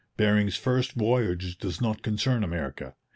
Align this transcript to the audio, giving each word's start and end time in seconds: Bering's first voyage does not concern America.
Bering's 0.17 0.55
first 0.57 0.93
voyage 0.93 1.59
does 1.59 1.79
not 1.79 2.01
concern 2.01 2.43
America. 2.43 2.95